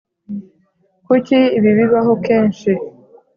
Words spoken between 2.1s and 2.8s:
kenshi?